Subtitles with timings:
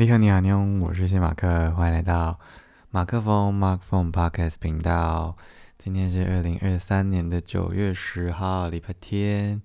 [0.00, 2.40] 你好，你好，你好，我是谢马克，欢迎来到
[2.88, 5.36] 马克风 Mark Phone Podcast 频道。
[5.76, 9.60] 今天是二零二三年的九月十号，礼拜天，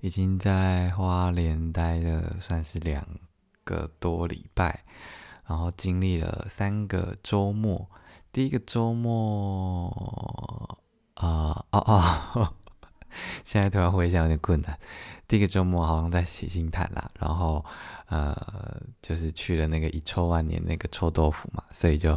[0.00, 3.06] 已经在花莲待了算是两
[3.62, 4.80] 个多礼拜，
[5.46, 7.88] 然后经历了三个周末。
[8.32, 9.88] 第一个周末，
[11.14, 11.78] 啊，哦
[12.34, 12.52] 哦，
[13.44, 14.78] 现在突然回想有点困难。
[15.28, 17.64] 第一个周末好像在喜星潭啦，然后
[18.06, 22.16] 呃，就是去了那个一臭万年那个臭豆腐嘛，所以就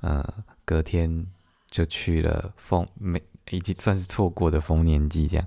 [0.00, 0.22] 呃
[0.66, 1.26] 隔天
[1.70, 5.46] 就去了丰没已经算是错过的丰年祭这样。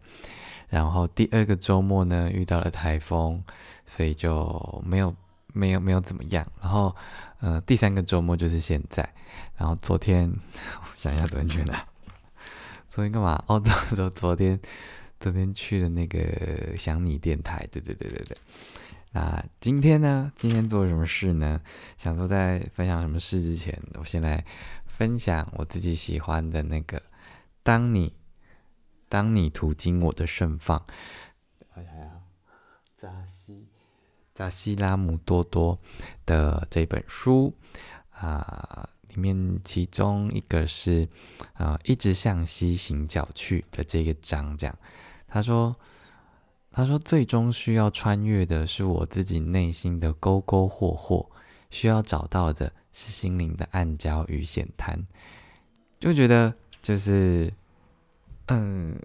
[0.69, 3.43] 然后第二个周末呢遇到了台风，
[3.85, 5.15] 所以就没有
[5.53, 6.43] 没有没有怎么样。
[6.59, 6.95] 然后
[7.41, 9.07] 呃第三个周末就是现在。
[9.55, 10.27] 然后昨天
[10.81, 11.85] 我想一下昨天去哪？
[12.93, 13.43] 昨天干嘛？
[13.49, 14.59] 哦，昨昨昨天。
[15.19, 18.37] 昨天去了那个想你电台，对对对对对。
[19.13, 20.29] 那今天呢？
[20.35, 21.61] 今天做什么事呢？
[21.97, 24.45] 想说在分享什么事之前，我先来
[24.85, 26.99] 分享我自己喜欢的那个
[27.63, 28.13] 《当你
[29.07, 30.77] 当你途经我的盛放》。
[31.75, 32.19] 哎呀，
[32.97, 33.69] 扎西
[34.35, 35.79] 扎西拉姆多多
[36.25, 37.55] 的这本书
[38.11, 41.07] 啊，里面其中一个是
[41.53, 44.75] 啊，一直向西行脚去的这个章讲。
[45.27, 45.75] 他说
[46.71, 51.29] ：“他说，最终需要穿越的是我自己内心的沟沟壑壑，
[51.69, 55.05] 需要找到的是心灵的暗礁与险滩。
[55.99, 57.53] 就觉得就是，
[58.47, 58.99] 嗯，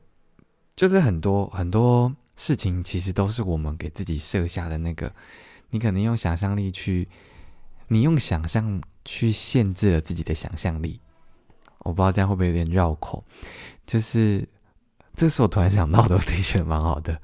[0.75, 5.15] 就是很多很多事情，其实都是我们给自己设下的那个。
[5.71, 7.09] 你可能用想象力去，
[7.89, 11.01] 你用想象去限制了自己的想象力。
[11.79, 13.25] 我不知道这样会不会有点绕口，
[13.87, 14.47] 就是。”
[15.19, 17.21] 这是我突然想到的，我自己觉得蛮好的。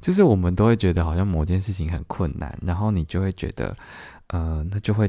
[0.00, 3.76] 就是我们都会觉得好像某件事情很困难，然后你就会觉得，
[4.26, 5.08] 呃，那就会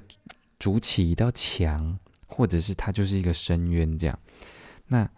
[0.59, 1.97] 筑起一道墙，
[2.27, 4.19] 或者是它就是一个深渊这样。
[4.89, 5.09] 那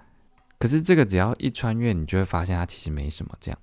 [0.58, 3.60] 可是这个只要一穿越，你就会发现它其实没什么这样。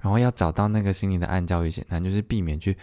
[0.00, 2.76] 然后要找到那个心灵的暗礁与险滩，就是避免去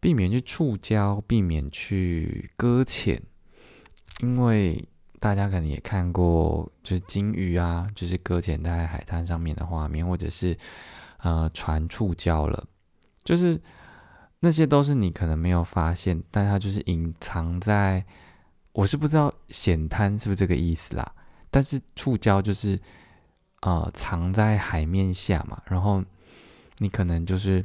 [0.00, 3.22] 避免去触礁，避免去搁浅，
[4.20, 4.88] 因为。
[5.18, 10.56] 大家可能也看过，就是鲸鱼啊，就是搁浅在海滩上面的画面，或者是
[11.22, 12.64] 呃船触礁了，
[13.24, 13.58] 就是
[14.40, 18.04] 那些都是你可能没有发现，但它就是隐藏在，
[18.72, 21.14] 我是不知道险滩是不是这个意思啦，
[21.50, 22.78] 但是触礁就是
[23.62, 26.04] 呃藏在海面下嘛，然后
[26.76, 27.64] 你可能就是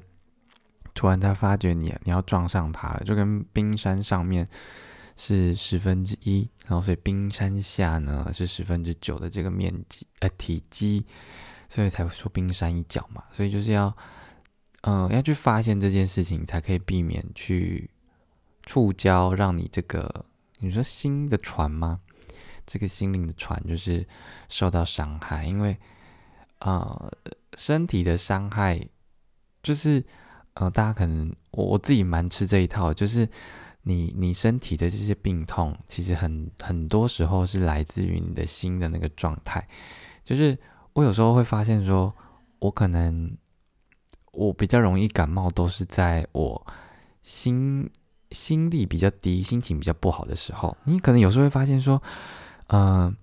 [0.94, 4.48] 突然他发觉你你要撞上他了，就跟冰山上面。
[5.18, 11.06] 是十分之一，然后所以冰山下呢是十分之九的这个面积呃体积，
[11.70, 13.24] 所以才会说冰山一角嘛。
[13.32, 13.96] 所以就是要，
[14.82, 17.88] 嗯，要去发现这件事情，才可以避免去
[18.64, 20.26] 触礁，让你这个
[20.60, 22.00] 你说新的船吗？
[22.66, 24.08] 这个心灵的船就是
[24.50, 25.78] 受到伤害，因为
[26.60, 27.12] 呃
[27.58, 28.82] 身体的伤害
[29.62, 30.04] 就是
[30.54, 33.28] 呃大家可能我我自己蛮吃这一套，就是。
[33.84, 39.68] 你你身体的这些病痛，其实很很多时候是来自于你的心的那个状态。
[40.24, 40.56] 就是
[40.94, 42.16] 我有时候会发现，说
[42.60, 43.36] 我可能
[44.34, 46.68] 我比较容易感冒，都是在我
[47.24, 47.90] 心
[48.30, 50.78] 心力比较低、心情比较不好的时候。
[50.84, 52.00] 你可能有时候会发现，说，
[52.68, 53.16] 嗯，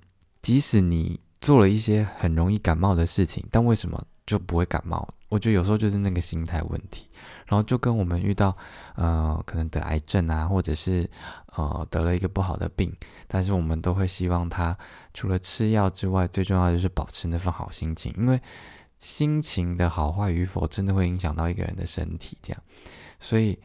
[0.43, 5.09] 即使你做了一些很容易感冒的事情，但为什么就不会感冒？
[5.31, 7.07] 我觉得有时候就是那个心态问题。
[7.47, 8.55] 然后就跟我们遇到，
[8.95, 11.09] 呃，可能得癌症啊，或者是
[11.57, 12.95] 呃得了一个不好的病，
[13.27, 14.77] 但是我们都会希望他
[15.15, 18.39] 除了吃药之外，最重要的就是保持那份好心情，因为
[18.99, 22.37] 心情的好坏与否，真的会影响到一个人的身体。
[22.43, 22.63] 这样，
[23.19, 23.59] 所以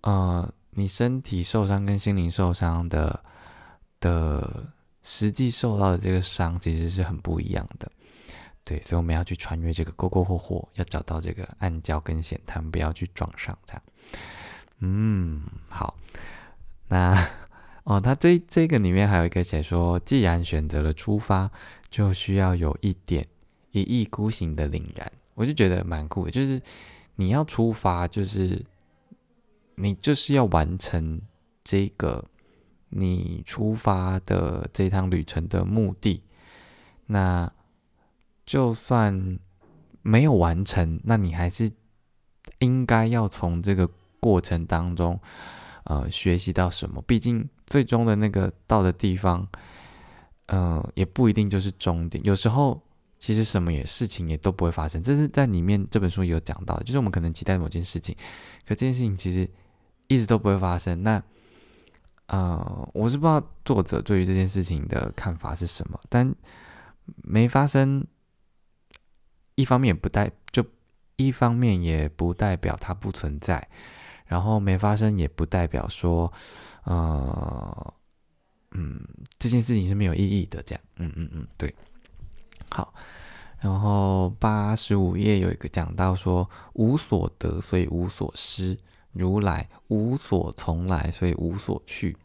[0.00, 3.22] 呃，你身体受伤跟心灵受伤的
[4.00, 4.66] 的
[5.04, 7.90] 实际受到的这个伤，其实是很不一样的。
[8.64, 13.80] 对，所以我们要去穿越这个沟沟壑壑，要找到这个暗礁跟险滩，不要去撞上它。
[14.78, 15.96] 嗯，好。
[16.88, 17.30] 那
[17.84, 21.50] 哦，他这这个里面还有一个写说，既然选择了出发，
[21.88, 23.26] 就需要有一点
[23.70, 25.10] 一意孤行的凛然。
[25.34, 26.60] 我就觉得蛮酷的，就是
[27.16, 28.64] 你要出发，就是
[29.76, 31.20] 你就是要完成
[31.64, 32.24] 这个
[32.90, 36.22] 你出发的这趟旅程的目的。
[37.06, 37.50] 那
[38.50, 39.38] 就算
[40.02, 41.70] 没有完成，那你还是
[42.58, 43.88] 应该要从这个
[44.18, 45.20] 过程当中，
[45.84, 47.00] 呃，学习到什么？
[47.02, 49.46] 毕竟最终的那个到的地方，
[50.46, 52.20] 呃，也不一定就是终点。
[52.24, 52.82] 有时候
[53.20, 55.00] 其实什么也事情也都不会发生。
[55.00, 58.16] 这是在里面这本书有讲到，就是我们可能期待某件事情，
[58.66, 59.48] 可这件事情其实
[60.08, 61.00] 一直都不会发生。
[61.04, 61.22] 那
[62.26, 66.34] 呃，我是不知道作者对于这件事情的看法是什么，但
[67.22, 68.04] 没发生，
[69.60, 70.64] 一方面不代就
[71.16, 73.68] 一方面也不代表它不存在，
[74.26, 76.32] 然后没发生也不代表说，
[76.84, 77.94] 呃，
[78.70, 79.04] 嗯，
[79.38, 81.74] 这件事情是没有意义的，这样，嗯嗯嗯，对，
[82.70, 82.94] 好。
[83.60, 88.74] 然后八十五页有一个讲到说，无所得，所以无所失；
[89.12, 92.16] 如来无所从来，所以无所去。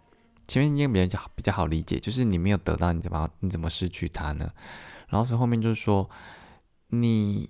[0.48, 4.50] 前面应该比较比较好理解，就是你没有得到，你怎么你怎么失去它呢？
[5.10, 6.10] 然后是后面就是说，
[7.02, 7.50] 你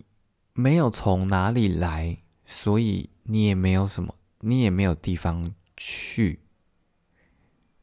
[0.54, 6.40] 没有从哪里来，所以你也没有什么，你也没有地方去。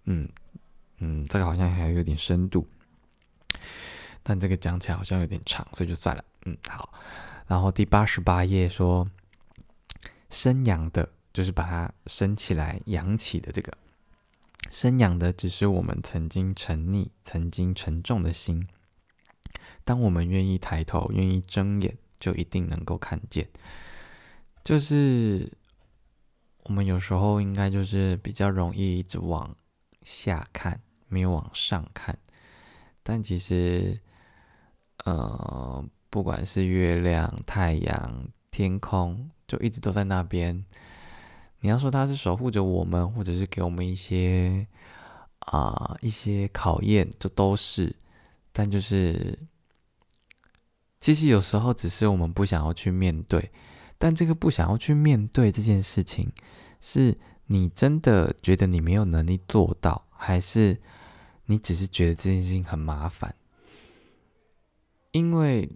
[0.05, 0.29] 嗯
[0.99, 2.67] 嗯，这个好像还有点深度。
[4.23, 6.25] 但这个讲起来好像有点长，所以就算了。
[6.45, 6.93] 嗯，好。
[7.47, 9.09] 然后第八十八页说，
[10.31, 13.77] 生养的，就是把它升起来、扬起的这个
[14.71, 18.69] 生养的，只是我们曾经沉溺、曾经沉重的心。
[19.85, 23.49] 当我们愿意抬头、愿意睁眼，就一定能够看见。
[24.65, 25.51] 就是
[26.65, 29.57] 我们有时候应该就是比较容易一直往
[30.03, 32.19] 下看，没有往上看。
[33.03, 34.01] 但其实。
[35.05, 40.65] 呃，不管是月亮、太阳、天空，就一直都在那边。
[41.59, 44.65] 你要说它是守护着我们，或者是给我们一些
[45.41, 47.97] 啊一些考验，这都是。
[48.53, 49.37] 但就是，
[51.03, 53.51] 其实有时候只是我们不想要去面对。
[53.99, 56.33] 但这个不想要去面对这件事情，
[56.81, 60.81] 是你真的觉得你没有能力做到，还是
[61.47, 63.35] 你只是觉得这件事情很麻烦？
[65.11, 65.71] 因为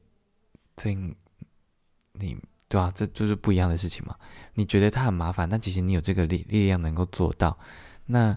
[0.77, 2.37] 这你
[2.69, 2.93] 对吧？
[2.95, 4.17] 这就是不一样的事情嘛。
[4.55, 7.59] 你觉得它很麻烦，但其实你有这个力力量能够做到。
[8.07, 8.37] 那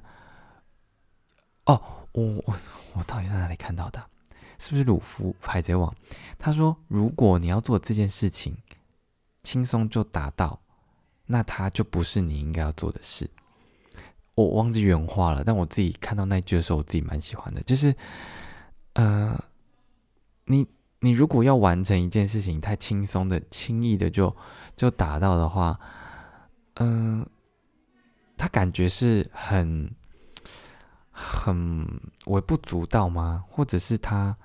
[1.65, 1.81] 哦，
[2.13, 2.56] 我我
[2.94, 4.08] 我到底在哪里看到的？
[4.59, 5.91] 是不是鲁夫海贼王？
[6.38, 8.56] 他说，如果你要做这件事情
[9.41, 10.59] 轻松就达到，
[11.25, 13.27] 那他就不是你应该要做的事。
[14.35, 17.95] 我忘记原话了，但我自己看到那句的时候，我自己蛮喜欢的，就是
[18.94, 19.44] 呃，
[20.45, 20.67] 你。
[21.01, 24.35] 你如果要完成一件事情，太轻松的、轻易的就
[24.75, 25.79] 就达到的话，
[26.73, 27.25] 嗯，
[28.35, 29.95] 他感觉是很
[31.09, 31.88] 很
[32.25, 33.45] 微不足道吗？
[33.47, 34.35] 或者是他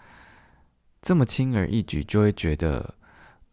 [1.05, 2.95] 这么轻而易举就会觉得，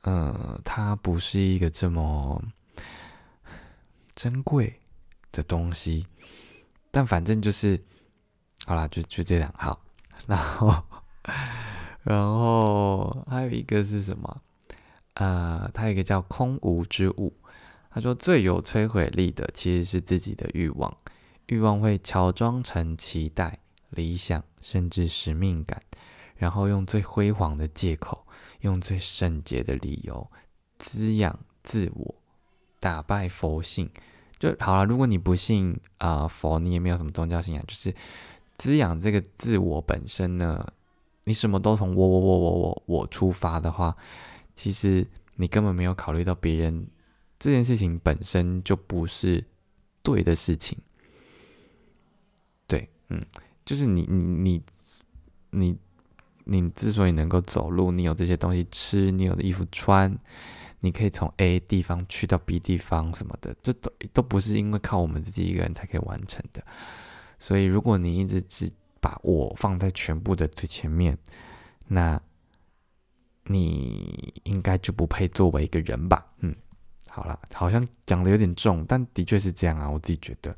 [0.04, 2.42] 呃，它不是一个这么
[4.16, 4.80] 珍贵
[5.34, 6.08] 的东西？
[6.90, 7.84] 但反正就是，
[8.66, 9.82] 好啦，就就这样好，
[10.26, 10.82] 然后。
[12.04, 14.42] 然后还有一个是什么？
[15.14, 17.32] 呃，他有一个叫空无之物。
[17.92, 20.98] 他说最有摧毁力的其实是自己的欲望，
[21.46, 23.60] 欲望会乔装成期待、
[23.92, 25.80] 理想，甚至使命感，
[26.42, 28.26] 然后用最辉煌的借口，
[28.62, 30.28] 用最圣洁的理由
[30.80, 32.16] 滋养自我，
[32.80, 33.88] 打败佛性
[34.40, 34.84] 就好了。
[34.84, 37.94] 如果你不信啊佛，你也没有什么宗教信仰，就是
[38.58, 40.74] 滋养这个自我本身呢？
[41.26, 43.96] 你什么都从我我我我我我出发的话，
[44.56, 46.88] 其实你根本没有考虑到别人
[47.38, 49.46] 这件事情本身就不是
[50.02, 50.76] 对的事情。
[52.66, 53.24] 对，嗯，
[53.64, 54.64] 就是你你你
[55.52, 55.80] 你你
[56.52, 60.14] 你之所以能够走路，你有这些东西吃，你有的衣服穿，
[60.82, 66.62] 你可以从 A 地方去到 B 地方什么的，这都都不是因为靠我们自己一个人才可以完成的。
[67.40, 71.18] 所以，如果你一直只把我放在全部的最前面，
[71.88, 72.22] 那
[73.46, 76.26] 你应该就不配作为一个人吧？
[76.40, 76.54] 嗯，
[77.10, 80.56] 好了，好像讲的有点重，但的确是这样啊，我自己觉得。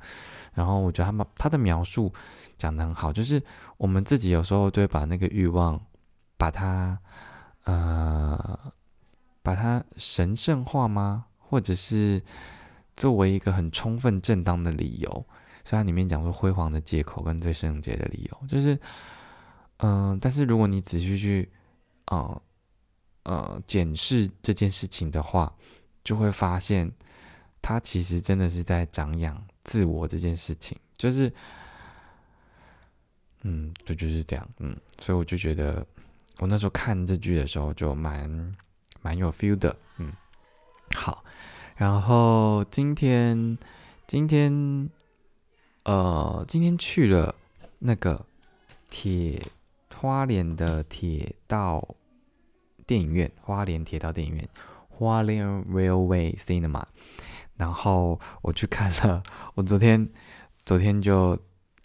[0.53, 2.13] 然后我觉得他们他的描述
[2.57, 3.41] 讲的很好，就是
[3.77, 5.79] 我们自己有时候都会把那个欲望，
[6.37, 6.97] 把它
[7.63, 8.73] 呃，
[9.41, 11.25] 把它神圣化吗？
[11.37, 12.21] 或者是
[12.95, 15.09] 作为一个很充分正当的理由？
[15.65, 18.77] 所以它里面讲说辉煌的借口跟最圣洁的理由，就是，
[19.77, 21.49] 嗯，但是如果你仔细去，
[22.07, 22.41] 呃，
[23.23, 25.55] 呃，检视这件事情的话，
[26.03, 26.91] 就会发现，
[27.61, 31.31] 他其实真的是在长养自我这件事情，就是，
[33.41, 35.85] 嗯，对，就是这样，嗯，所以我就觉得，
[36.39, 38.55] 我那时候看这剧的时候就蛮
[39.01, 40.11] 蛮有 feel 的，嗯，
[40.95, 41.23] 好，
[41.75, 43.57] 然后今天，
[44.07, 44.89] 今天。
[45.85, 47.35] 呃，今天去了
[47.79, 48.25] 那个
[48.89, 49.41] 铁
[49.93, 51.85] 花莲的铁道
[52.87, 54.47] 电影院，花莲铁道电影院，
[54.87, 56.85] 花莲 Railway Cinema。
[57.63, 59.23] 然后我去看了，
[59.55, 60.05] 我昨天
[60.65, 61.31] 昨天就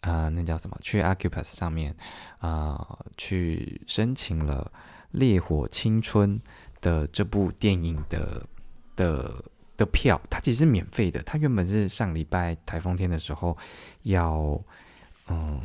[0.01, 0.77] 啊，那叫什么？
[0.81, 1.95] 去 Acupass 上面
[2.41, 4.73] 啊，去申请了
[5.13, 6.37] 《烈火青春》
[6.81, 8.45] 的这部电影的
[8.97, 9.45] 的
[9.77, 11.23] 的票，它其实是免费的。
[11.23, 13.57] 它原本是上礼拜台风天的时候
[14.03, 14.61] 要
[15.29, 15.61] 嗯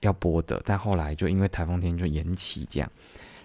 [0.00, 2.90] 要播的，但后来就因为台风天就延期这样。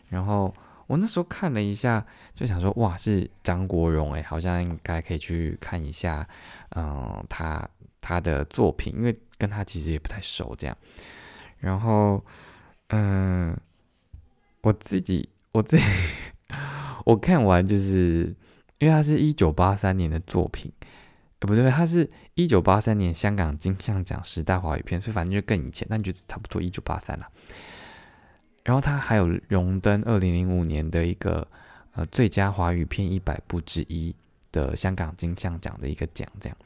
[0.10, 0.52] 然后
[0.92, 2.06] 我那时候看了一下，
[2.36, 6.28] 就想说哇，是张国荣诶，好像应该可以去看一下，
[6.76, 7.68] 嗯，他
[8.00, 9.18] 他的作品，因为。
[9.42, 10.78] 跟他其实也不太熟，这样，
[11.58, 12.24] 然后，
[12.90, 13.58] 嗯，
[14.62, 15.84] 我自己我自己
[17.06, 18.36] 我看完就是，
[18.78, 20.72] 因为他是一九八三年的作品，
[21.40, 27.28] 不对，他是一九八三年香港金像奖十大华语片，所以反正就更以前，但就差不多一九八三了。
[28.64, 31.48] 然后他还有荣登二零零五年的一个
[31.94, 34.16] 呃最佳华语片一百部之一
[34.52, 36.58] 的香港金像奖的一个奖，这样。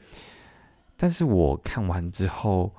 [0.98, 2.74] 但是我看完之后，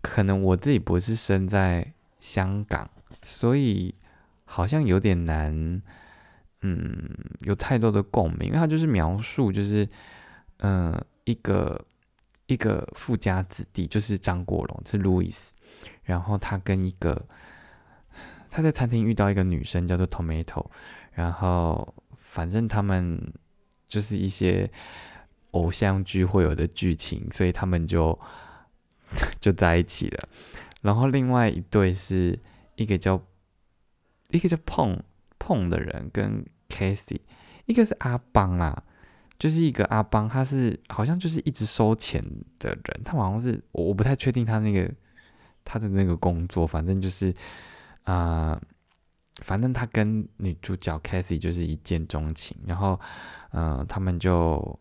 [0.00, 2.88] 可能我自己不是生在香港，
[3.24, 3.94] 所以
[4.44, 5.82] 好像有点难，
[6.60, 7.10] 嗯，
[7.40, 8.48] 有太多的共鸣。
[8.48, 9.88] 因为他就是描述，就是，
[10.58, 11.82] 嗯，一个
[12.46, 15.48] 一个富家子弟，就是张国荣是 Louis，
[16.04, 17.24] 然后他跟一个
[18.52, 20.66] 他在餐厅遇到一个女生叫做 Tomato，
[21.12, 23.32] 然后反正他们
[23.88, 24.70] 就是一些。
[25.52, 28.18] 偶像剧会有的剧情，所以他们就
[29.38, 30.26] 就在一起了。
[30.80, 32.38] 然后另外一对是
[32.76, 33.22] 一个叫
[34.30, 34.98] 一个叫碰
[35.38, 37.20] 碰的人跟 Casey，
[37.66, 38.82] 一个是阿邦啊，
[39.38, 42.24] 就是一个阿邦，他是好像就是一直收钱
[42.58, 44.90] 的人，他好像是我我不太确定他那个
[45.66, 47.30] 他的那个工作，反正就是
[48.04, 48.60] 啊，
[49.42, 53.00] 反正他跟女主角 Casey 就是一见钟情，然后
[53.50, 54.78] 嗯，他们就。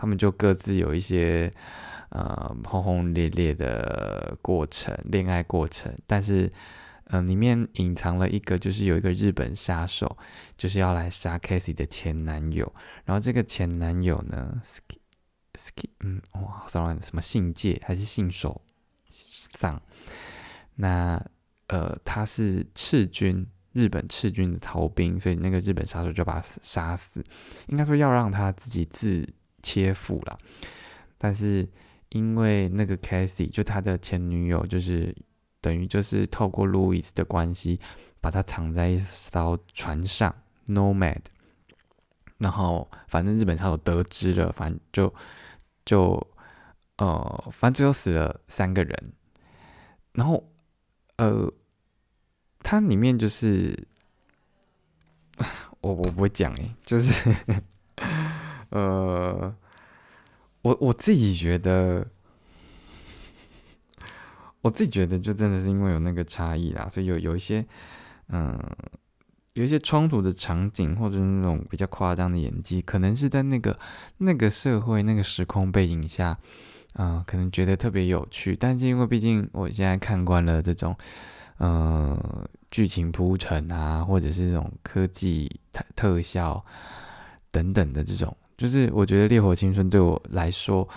[0.00, 1.52] 他们就各自有一些
[2.10, 5.92] 呃轰轰烈烈的过程，恋爱过程。
[6.06, 6.48] 但是，
[7.06, 10.16] 嗯，里面隐藏了一个，就是有一个日本杀手，
[10.56, 12.72] 就是要来杀 Casey 的前男友。
[13.06, 18.62] 然后这个前男友呢，ski，ski，嗯，哇，sorry，什么信介还是信手
[19.10, 19.82] 丧？
[20.76, 21.20] 那
[21.68, 27.24] 呃，他是赤军，日本赤军的逃兵，所以那个日本杀手就把他杀死。
[27.68, 29.26] 应该说要让他自己自。
[29.60, 30.38] 切腹了，
[31.18, 31.68] 但是
[32.10, 35.14] 因为那个 Casey 就他的前女友，就是
[35.60, 37.80] 等于就是透过 Louis 的关系，
[38.20, 40.32] 把他藏在一艘船上
[40.68, 41.22] Nomad，
[42.38, 45.12] 然后反正日本杀手得知了，反正就
[45.84, 46.28] 就
[46.98, 49.12] 呃，反正最后死了三个人，
[50.12, 50.48] 然后
[51.16, 51.52] 呃，
[52.60, 53.86] 它里面就是
[55.80, 57.34] 我我不会讲诶，就是。
[58.70, 59.56] 呃，
[60.60, 62.06] 我我自己觉得，
[64.60, 67.64] 我自己觉得，就真的是因为有那个差异啦，所以有有一些，
[68.28, 68.56] 嗯，
[69.54, 73.78] 有一些冲突的场景，或者是那种比较夸张的演技，可能是在那个
[74.18, 76.38] 那个社会、那个时空背景下，
[76.96, 78.54] 嗯，可能觉得特别有趣。
[78.54, 80.94] 但是因为毕竟我现在看惯了这种，
[81.58, 86.64] 嗯，剧情铺陈啊，或者是这种科技特特效
[87.50, 88.36] 等等的这种。
[88.56, 90.88] 就是我觉得《烈火青春》对我来说，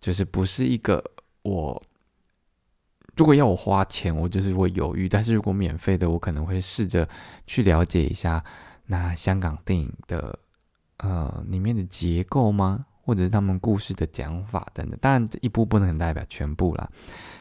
[0.00, 1.02] 就是不是一个
[1.42, 1.82] 我
[3.16, 7.06] 如果要我花钱，我就是会犹豫；但是如果免费的，我可能会试着
[7.46, 8.42] 去了解一下
[8.86, 10.38] 那香港电影的
[10.98, 12.86] 呃里面的结构吗？
[13.04, 14.98] 或者是他们故事的讲法等等。
[15.00, 16.88] 当然，这一部不能代表全部啦。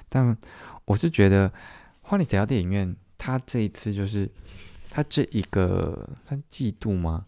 [0.09, 0.35] 但
[0.85, 1.53] 我是觉得
[2.12, 4.30] 花里条电影院，他这一次就是
[4.89, 7.25] 他这一个算季度吗？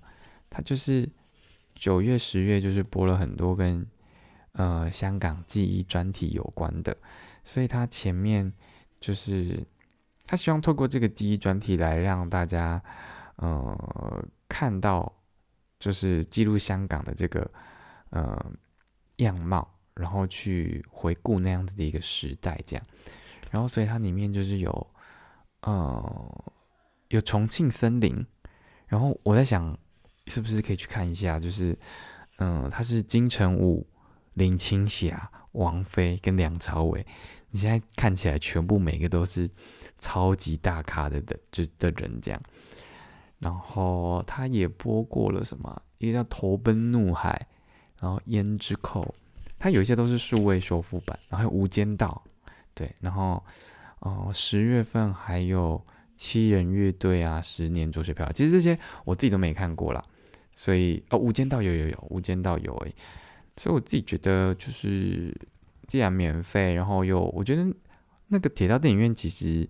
[0.49, 1.09] 他就是。
[1.75, 3.85] 九月、十月就是播了很多跟
[4.51, 6.95] 呃香港记忆专题有关的，
[7.43, 8.53] 所以他前面
[9.01, 9.65] 就是
[10.27, 12.81] 他希望透过这个记忆专题来让大家
[13.37, 15.11] 呃看到，
[15.79, 17.49] 就是记录香港的这个
[18.11, 18.51] 呃
[19.17, 22.85] 样貌，然后去回顾那样子的一个时代，这样，
[23.53, 24.87] 然后所以它里面就是有
[25.61, 26.43] 呃
[27.09, 28.25] 有重庆森林，
[28.87, 29.77] 然后我在想。
[30.27, 31.37] 是不是可以去看一下？
[31.37, 31.77] 就是，
[32.37, 33.85] 嗯，他是金城武、
[34.35, 37.05] 林青霞、王菲跟梁朝伟。
[37.49, 39.49] 你现在看起来，全部每个都是
[39.99, 42.41] 超级大咖的的就的人这样。
[43.39, 45.81] 然后他也播过了什么？
[45.97, 47.45] 一个叫《投奔怒海》，
[48.01, 49.03] 然后《胭脂扣》。
[49.59, 52.23] 他有一些都是数位修复版，然后《无间道》。
[52.73, 53.43] 对，然后
[53.99, 55.83] 哦，十月份还有
[56.15, 58.25] 七人乐队啊，《十年周水漂》。
[58.33, 60.03] 其实这些我自己都没看过啦。
[60.55, 62.93] 所以哦，无间道有有有，无间道有诶。
[63.57, 65.35] 所以我自己觉得就是，
[65.87, 67.65] 既然免费，然后又我觉得
[68.27, 69.67] 那个铁道电影院其实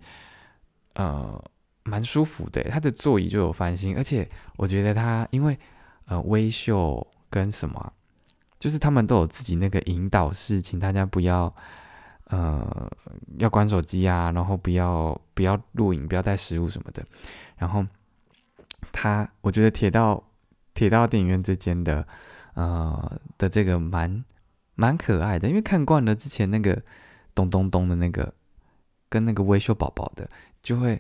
[0.96, 1.42] 呃
[1.84, 5.58] 蛮舒服的，它的座椅就有翻新，而且我觉得它因为
[6.06, 7.94] 呃微秀跟什么，
[8.60, 11.54] 就是他们都有自己那个引导式，请大家不要
[12.34, 12.92] 呃
[13.38, 17.04] 要关手机啊，然后不要不要录影，不要带食物什么的，
[17.58, 17.86] 然后
[18.92, 20.24] 他我觉得铁道
[20.74, 22.08] 铁道电影院之间的
[22.54, 24.24] 呃的这个蛮。
[24.76, 26.82] 蛮可爱的，因为看惯了之前那个
[27.36, 28.34] 咚咚咚的那个，
[29.08, 30.28] 跟那个微秀宝宝的，
[30.64, 31.00] 就会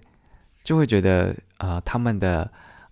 [0.63, 2.47] 就会觉得呃他们的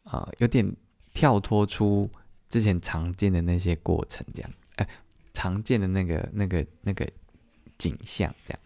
[0.05, 0.75] 呃有点
[1.13, 2.09] 跳脱出
[2.49, 4.87] 之前常见的那些过程，这样哎
[5.33, 7.07] 常见的那个那个那个
[7.81, 8.59] 景象这样。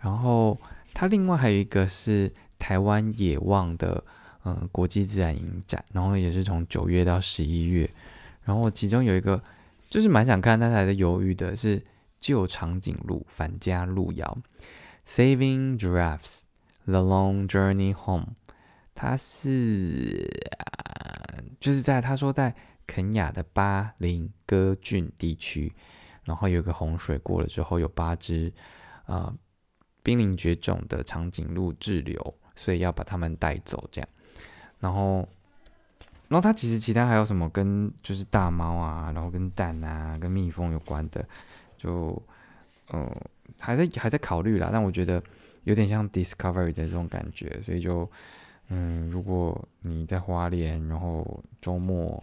[0.00, 0.58] 然后
[0.94, 4.02] 它另外还有一个是台湾野望的
[4.44, 7.90] 嗯国际自然影展，然后也是从九月到十一月，
[8.44, 9.42] 然后其中有一个。
[9.90, 11.82] 就是蛮想看，但是还在犹豫的是
[12.20, 14.38] 旧长颈鹿返家路遥
[15.04, 16.42] ，Saving Giraffes:
[16.84, 18.36] The Long Journey Home。
[18.94, 20.30] 它是
[21.58, 22.54] 就是在他说在
[22.86, 25.72] 肯雅的巴林戈郡地区，
[26.24, 28.52] 然后有个洪水过了之后，有八只
[29.06, 29.32] 呃
[30.02, 34.08] 濒临绝种的长颈鹿滞留，所以要把它们带走这样，
[34.78, 35.28] 然后。
[36.28, 41.28] 然后它其实其他还有什么跟就是大猫啊，然后跟蛋啊，跟蜜蜂有关的，
[41.76, 42.22] 就
[42.90, 43.12] 呃
[43.58, 44.70] 还在还在考虑啦。
[44.72, 45.20] 但我觉得
[45.64, 48.08] 有点像 Discovery 的这种感觉，所以就
[48.68, 52.22] 嗯，如果你在花莲，然后周末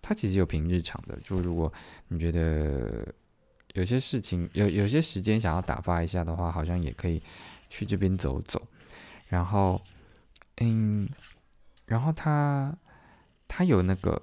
[0.00, 1.70] 它其实有平日场的，就如果
[2.08, 3.06] 你觉得
[3.72, 7.22] 有些事情有有些时间想要打发一下的话，好像也可以
[7.68, 8.60] 去这边走走。
[9.28, 9.80] 然后
[10.58, 11.08] 嗯，
[11.86, 12.76] 然后他。
[13.54, 14.22] 他有那个，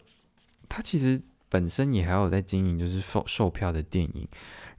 [0.67, 4.27] 他其实本身也还有在经营，就是售售票的电影。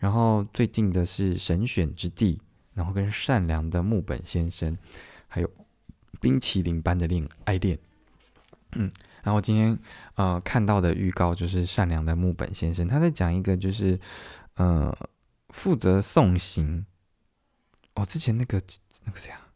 [0.00, 2.34] 然后最近的是《神选之地》，
[2.74, 4.76] 然后跟《善良的木本先生》，
[5.28, 5.46] 还有
[6.20, 7.76] 《冰淇淋般的恋爱恋》。
[8.72, 8.90] 嗯，
[9.22, 9.78] 然后今天
[10.16, 13.96] 呃看到的预告就是《善良的木本先生》，他在讲一个就是
[14.54, 15.08] 呃
[15.48, 16.86] 负责送行。
[17.94, 18.62] 哦，之前那个
[19.04, 19.50] 那个谁啊？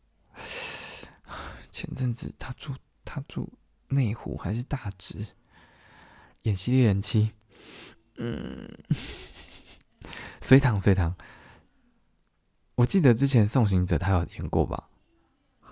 [1.70, 3.52] 前阵子他住他住。
[3.88, 5.24] 内湖还是大直
[6.42, 7.32] 演戏猎人妻，
[8.16, 8.68] 嗯，
[10.40, 11.14] 隋唐隋唐，
[12.76, 14.88] 我记得之前送行者他有演过吧？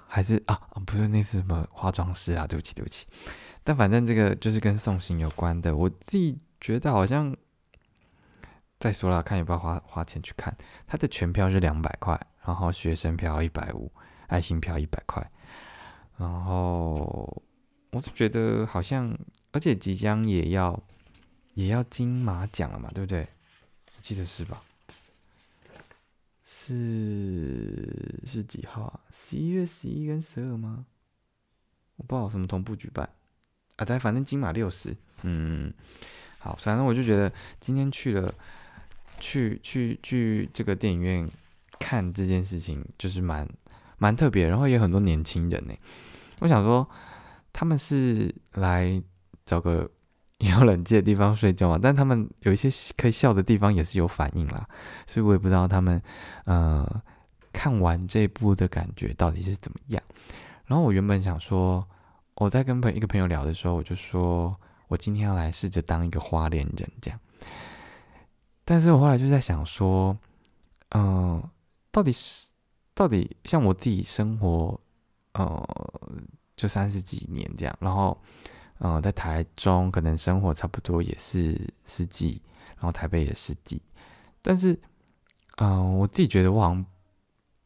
[0.06, 2.46] 还是啊啊不是那是什么化妆师啊？
[2.46, 3.06] 对不起对不起，
[3.64, 7.34] 但反正这个就是跟送行有关的，我自己觉得好像
[8.82, 10.54] 再说了，看要不要花花钱去看。
[10.86, 13.90] 他的全票是两百块，然后学生票一百五，
[14.26, 15.30] 爱心票一百块，
[16.18, 17.42] 然后。
[17.92, 19.14] 我是觉得好像，
[19.50, 20.82] 而且即将也要
[21.52, 23.28] 也要金马奖了嘛，对不对？
[23.94, 24.62] 我记得是吧？
[26.46, 29.00] 是是几号啊？
[29.12, 30.86] 十一月十一跟十二吗？
[31.96, 33.06] 我不知道什么同步举办
[33.76, 35.70] 啊，但反正金马六十，嗯，
[36.38, 38.34] 好，反正我就觉得今天去了
[39.22, 41.30] 去去去这个电影院
[41.78, 43.48] 看这件事情，就是蛮
[43.98, 45.72] 蛮特别，然后也很多年轻人呢。
[46.40, 46.88] 我想说。
[47.54, 49.02] 他们是来
[49.44, 49.86] 找个
[50.40, 51.78] 有冷气的地方睡觉嘛？
[51.80, 54.66] 但他们有一些可以笑的地方，也是有反应啦。
[55.06, 56.00] 所以我也不知道他们
[56.46, 57.02] 呃
[57.52, 60.02] 看完这部的感觉到底是怎么样。
[60.64, 61.86] 然后我原本想说，
[62.36, 64.56] 我在跟朋一个朋友聊的时候，我就说
[64.88, 67.20] 我今天要来试着当一个花脸人这样。
[68.72, 70.16] 但是我后来就在想说，
[70.94, 71.42] 嗯，
[71.90, 72.50] 到底是
[72.94, 74.80] 到底像我自己生活，
[75.34, 75.62] 呃。
[76.54, 78.16] 就三十几年这样，然后，
[78.78, 82.40] 嗯，在台中可能生活差不多也是十几，
[82.76, 83.82] 然后台北也是十几，
[84.40, 84.78] 但是，
[85.56, 86.86] 嗯，我自己觉得我好像，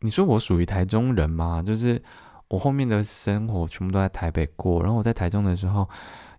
[0.01, 1.62] 你说我属于台中人吗？
[1.62, 2.03] 就是
[2.49, 5.87] 我后面的生活全部都在台北过，然后我在台中的时候，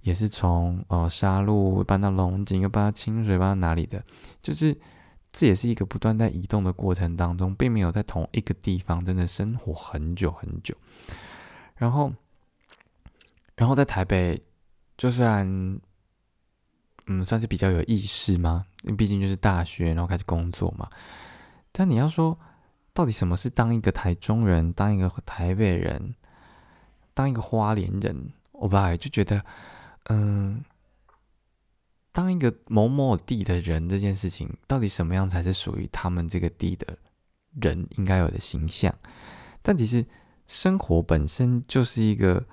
[0.07, 4.01] 也是从呃沙鹿搬到龙井，又搬到清水，搬到哪里的，
[4.41, 4.77] 就是
[5.31, 10.75] 这也是一个不断在移动的过程当中，并没有在同一个地方真的生活很久很久，
[11.75, 12.13] 然后。
[13.59, 14.39] 然后在台北，
[14.95, 15.43] 就算，
[17.07, 18.67] 嗯，算是比较有意识吗？
[18.83, 20.87] 因为毕竟就是大学，然后开始工作嘛。
[21.71, 22.37] 但你要说，
[22.93, 26.13] 到底什么是当一个台中人，当一个台北人，
[27.15, 28.31] 当一个花莲人？
[28.51, 29.43] 我爸就觉得，
[30.09, 30.63] 嗯，
[32.11, 36.97] 当一个某某地的人这件事情，到底什么样才是属于他们这个地的
[37.61, 38.93] 人应该有的形象？
[39.61, 40.05] 但其实
[40.47, 42.45] 生活本身就是一个。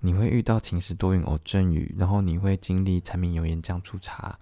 [0.00, 4.38] 你会遇到晴时多云偶阵雨，然后你会经历柴米油盐酱醋茶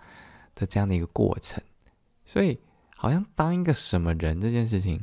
[0.54, 1.64] 的这样的一个过程，
[2.26, 2.60] 所以
[2.94, 5.02] 好像当一个什么人这件事情，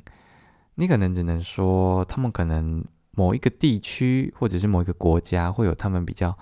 [0.76, 6.38] 你可能只能说他们可能某一个地区或者是某一个国家会有他们比较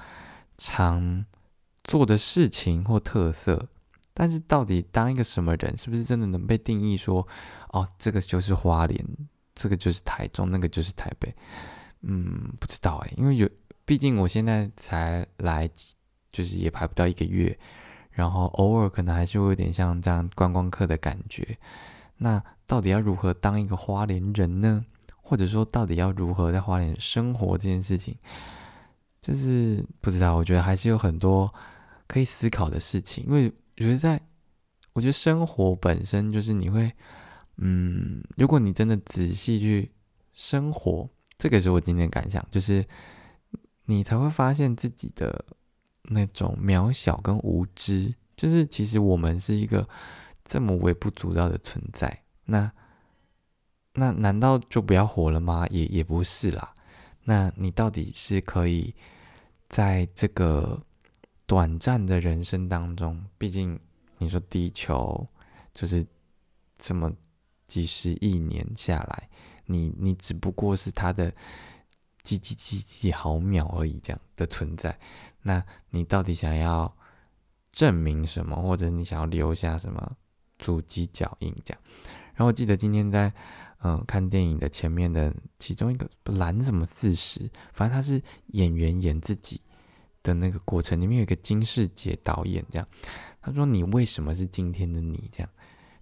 [0.58, 1.26] 常
[1.84, 3.68] 做的事情或特色，
[4.14, 7.28] 但是到底当一个什么人，是不是真的能被定义说，
[7.70, 9.06] 哦，这个就是花莲，
[9.56, 11.34] 这个就是台中，那个就是台北？
[12.02, 13.50] 嗯，不知道哎，因为有，
[13.86, 15.70] 毕竟我现在才来，
[16.32, 17.58] 就是也排不到一个月，
[18.12, 21.58] 然后偶尔可能还是会有点像这样观光客的感觉。
[22.18, 24.86] 那到底要如何当一个花莲人呢？
[25.24, 28.18] 或者说，到底要如何在花莲生活这件事情，
[29.22, 30.36] 就是不知道。
[30.36, 31.54] 我觉得还是有很多
[32.08, 34.20] 可以思考的事情，因为我觉得在，
[34.94, 36.92] 我觉得生活本身就是你会，
[37.58, 39.92] 嗯，如果你真的仔细去
[40.34, 41.10] 生活。
[41.38, 42.86] 这个是我今天感想，就是
[43.86, 45.44] 你才会发现自己的
[46.04, 49.90] 那种渺小跟无知，就是其实我们是一个
[50.46, 52.22] 这么微不足道的存在。
[52.46, 52.72] 那
[53.94, 55.66] 那难道就不要活了吗？
[55.72, 56.76] 也也不是啦。
[57.32, 58.94] 那你到底是可以
[59.70, 60.78] 在这个
[61.46, 63.80] 短暂的人生当中，毕竟
[64.18, 65.26] 你说地球
[65.74, 66.06] 就是
[66.78, 67.10] 这么
[67.68, 69.30] 几十亿年下来。
[69.68, 71.34] 你你只不过是他的
[72.22, 75.00] 几几几几毫秒而已，这样的存在。
[75.44, 76.94] 那你到底想要
[77.72, 80.18] 证明什么，或者你想要留下什么
[80.60, 81.56] 足迹脚印？
[81.64, 81.82] 这样。
[82.34, 83.34] 然后我记得今天在
[83.84, 89.60] 嗯看电影的前面的其中一个蓝什么四十，反正他是演员演自己
[90.24, 92.88] 的那个过程里面有一个金世杰导演这样，
[93.42, 95.30] 他说你为什么是今天的你？
[95.32, 95.50] 这样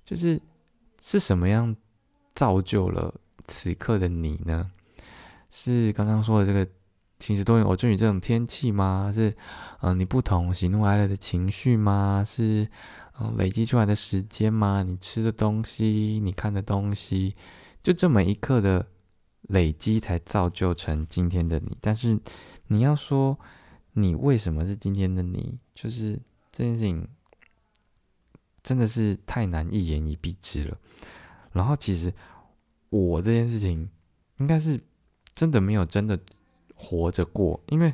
[0.03, 0.41] 就是
[1.01, 1.75] 是什么样
[2.35, 3.13] 造就了？
[3.47, 4.71] 此刻的你呢？
[5.49, 6.67] 是刚刚说的这个
[7.17, 9.11] 晴时多云偶阵雨这种天气吗？
[9.11, 9.35] 是
[9.81, 12.23] 嗯，你不同喜怒哀乐的情绪吗？
[12.23, 12.69] 是
[13.19, 14.83] 嗯，累积出来的时间吗？
[14.83, 17.35] 你吃的东西，你看的东西，
[17.83, 18.87] 就这么一刻的
[19.41, 21.77] 累积，才造就成今天的你。
[21.81, 22.19] 但是
[22.67, 23.37] 你要说
[23.93, 26.19] 你为什么是今天的你，就是
[26.51, 27.07] 这件事情
[28.61, 30.77] 真的是太难一言以蔽之了。
[31.51, 32.13] 然后其实。
[32.91, 33.87] 我这件事情
[34.37, 34.81] 应该是
[35.31, 36.19] 真的没有真的
[36.73, 37.93] 活着过，因为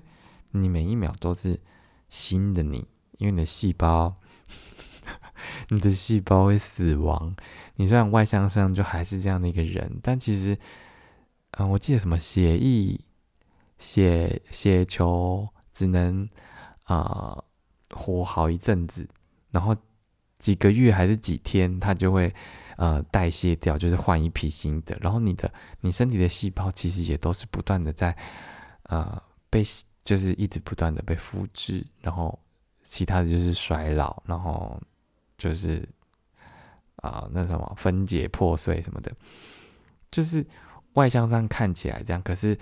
[0.52, 1.60] 你每一秒都是
[2.08, 4.16] 新的你，因为你的细胞，
[5.70, 7.36] 你的细胞会死亡。
[7.76, 10.58] 你虽然外向上就还是这样的一个人，但其实，
[11.52, 13.00] 嗯，我记得什么血液
[13.78, 16.28] 血血球只能
[16.84, 17.44] 啊
[17.90, 19.08] 活好一阵子，
[19.52, 19.76] 然后
[20.38, 22.34] 几个月还是几天，它就会。
[22.78, 25.50] 呃，代谢掉就是换一批新的，然后你的
[25.80, 28.14] 你身体的细胞其实也都是不断的在
[28.90, 29.64] 呃被
[30.04, 32.38] 就是一直不断的被复制，然后
[32.84, 34.78] 其他的就是衰老，然后
[35.38, 35.88] 就是
[36.98, 39.12] 啊那什么分解破碎什么的，
[40.12, 40.46] 就是
[40.94, 42.58] 外向上看起来这样，可是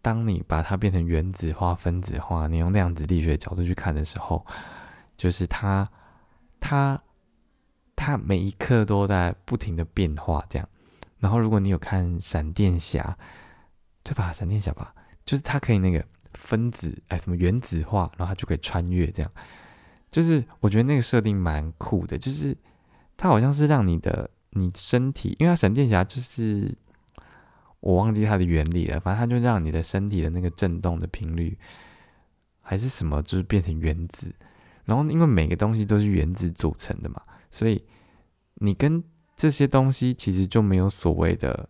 [0.00, 4.46] 当你把它变成原子化、分子化，你用量子力学角度去看的时候，
[5.16, 5.90] 就是它
[6.60, 7.00] 它。
[8.00, 10.68] 它每一刻都在不停的变化，这样。
[11.18, 13.18] 然后，如果你有看闪电侠，
[14.04, 14.32] 对吧？
[14.32, 14.94] 闪电侠吧，
[15.26, 19.28] 就是它可以那个分子，哎，什么原子化，然后它就可以穿越，这样。
[20.10, 22.56] 就是我觉得那个设定蛮酷的，就是
[23.16, 26.74] 它好像是让你的你身体，因为它闪电侠就是
[27.80, 31.58] 我忘记它的原理了，反正它就让你的身体的那个震动的频率
[32.60, 34.34] 还是什么，就是变成原子。
[34.84, 37.20] 然后，因为每个东西都是原子组成的嘛。
[37.50, 37.84] 所以，
[38.54, 39.04] 你跟
[39.36, 41.68] 这些东西其实就没有所谓的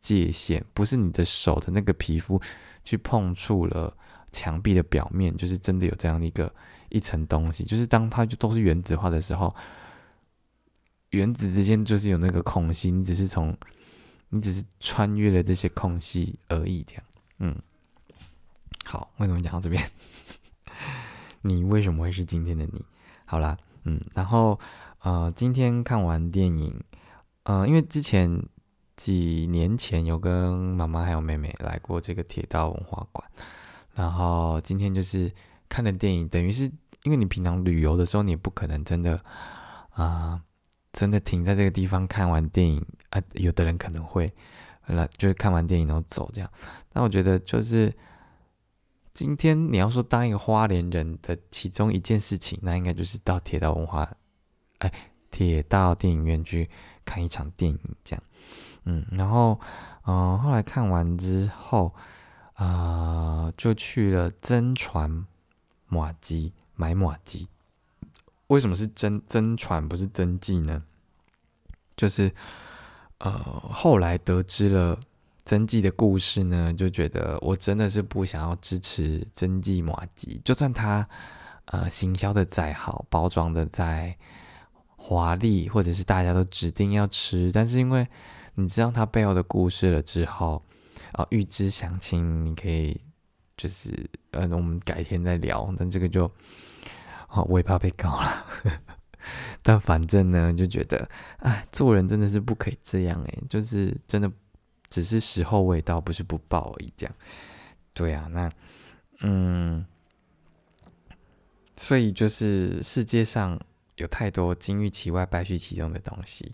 [0.00, 2.40] 界限，不是你的手的那个皮肤
[2.82, 3.94] 去碰触了
[4.32, 6.50] 墙壁的表面，就是真的有这样的一个
[6.94, 7.64] 一层东西。
[7.64, 9.54] 就是当它就都是原子化的时候，
[11.10, 13.56] 原子之间就是有那个空隙，你只是从
[14.28, 16.82] 你只是穿越了这些空隙而已。
[16.84, 17.04] 这样，
[17.40, 17.56] 嗯，
[18.84, 19.82] 好，为什么讲到这边？
[21.42, 22.84] 你为什么会是今天的你？
[23.24, 24.58] 好啦，嗯，然后。
[25.04, 26.82] 呃，今天看完电影，
[27.42, 28.42] 呃，因为之前
[28.96, 33.30] 几年前有跟妈妈还有妹妹来过这个铁道文化馆，
[33.92, 35.30] 然后今天就是
[35.68, 36.72] 看了电影，等于是
[37.04, 39.18] 因为你平常旅游的时候，你不可能真的
[39.90, 40.42] 啊，
[40.92, 44.30] 真的停在这个地方看完电影啊，有的人可能会
[44.86, 46.50] 来就是看完电影然后走这样，
[46.92, 47.94] 但我觉得就是
[49.12, 54.10] 今天你要说当一个花莲人的其中一件事情，那应该就是到铁道文化。
[54.78, 54.92] 哎，
[55.30, 56.68] 铁道电影院去
[57.04, 58.22] 看一场电影，这样，
[58.84, 59.58] 嗯，然后，
[60.04, 61.94] 嗯，后来看完之后，
[62.54, 65.24] 啊，就去了真传
[65.86, 67.48] 马机买马机。
[68.48, 70.82] 为什么是真真传不是真迹呢？
[71.96, 72.32] 就是，
[73.18, 73.32] 呃，
[73.72, 74.98] 后来得知了
[75.44, 81.08] 真迹的故事呢，就觉得我真的是不想要支持真迹马吉，就算他
[81.66, 84.16] 呃行销的再好，包装的再
[84.96, 88.06] 华丽，或者是大家都指定要吃，但是因为
[88.54, 90.62] 你知道他背后的故事了之后，
[91.12, 93.00] 啊，预知详情，你可以
[93.56, 93.92] 就是
[94.32, 95.72] 呃，我们改天再聊。
[95.78, 96.30] 那这个就，
[97.28, 98.46] 好，我也怕被告了。
[99.62, 104.30] 但反正呢，就觉得，哎，做人真的是不可以这样哎，就是真的
[104.88, 106.92] 只是时候未到，不是不报而已。
[106.96, 107.14] 这样，
[107.94, 108.50] 对啊，那，
[109.20, 109.86] 嗯，
[111.76, 113.58] 所以就是世界上
[113.96, 116.52] 有太多金玉其外，败絮其中的东西。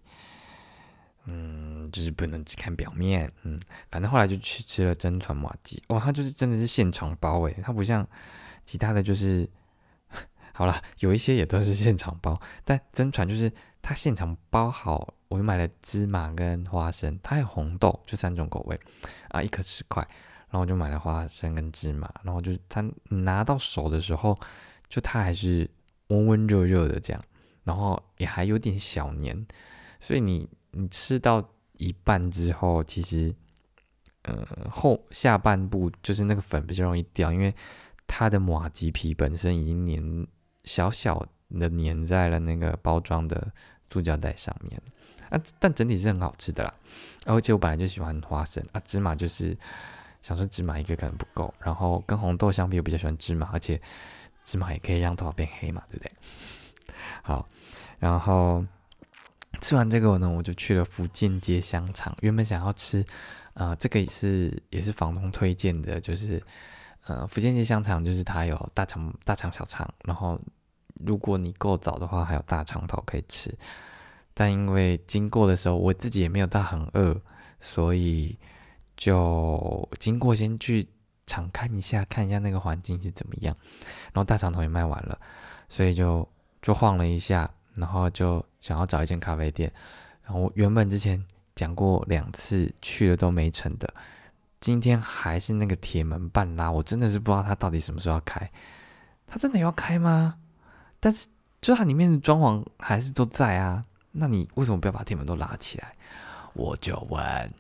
[1.31, 3.31] 嗯，就是不能只看表面。
[3.43, 3.59] 嗯，
[3.91, 8.07] 反正后来就去吃了真传马鸡，哇，它就是真的是现场包诶，它不像
[8.65, 9.49] 其他的就是，
[10.53, 15.15] 好了，有一些也都是现场包，但真传就是它现场包好。
[15.29, 18.81] 我又买了芝麻跟花生，它有红豆，就三种口味
[19.29, 20.05] 啊，一颗十块，
[20.51, 24.37] 然后就买了花生跟芝麻，然后就是它拿到手的时候，
[24.89, 25.71] 就它还是
[26.09, 27.25] 温温热热的这样，
[27.63, 29.47] 然后也还有点小黏，
[30.01, 30.49] 所以你。
[30.73, 33.35] 你吃到一半之后，其实，
[34.23, 37.55] 呃，后下半部就是那个粉比较容易掉，因为
[38.07, 40.27] 它的马吉皮本身已经粘
[40.65, 43.53] 小小的粘在了那个包装的
[43.91, 44.81] 塑胶袋上面
[45.31, 46.73] 啊，但整体是很好吃的啦。
[47.27, 49.57] 而且我本来就喜欢花生啊，芝麻就是
[50.23, 53.81] 想说芝麻一个可能不够，然后跟红豆相比，我比较喜欢芝麻，而且
[54.45, 56.13] 芝麻也可以让头发变黑嘛，对不对？
[57.23, 57.49] 好，
[57.99, 58.65] 然后。
[59.61, 62.17] 吃完这个呢，我就去了福建街香肠。
[62.21, 63.05] 原本想要吃，
[63.55, 66.43] 呃，这个也是也是房东推荐的，就是
[67.07, 70.41] 呃，福建街香肠就是它有大肠、大肠、小肠，然后
[71.05, 73.57] 如果你够早的话，还有大肠头可以吃。
[74.35, 77.21] 但因为经过的时候，我自己也没有到很饿，
[77.61, 78.39] 所以
[78.97, 80.89] 就经过先去
[81.27, 83.55] 尝看一下，看一下那个环境是怎么样。
[84.13, 85.19] 然后大肠头也卖完了，
[85.69, 86.27] 所以就
[86.63, 87.51] 就晃了一下。
[87.81, 89.73] 然后就想要找一间咖啡店，
[90.23, 93.93] 然后原本之前讲过两次去了都没成的，
[94.61, 98.49] 今天还是那个铁门半拉，我真的是不知道他到底什么时候要开，
[99.27, 100.37] 他真的要开吗？
[101.01, 101.27] 但是
[101.63, 105.91] 就它里面的装潢还是都在啊，那你为什么不要把铁门都拉起来？
[106.53, 107.51] 我就问，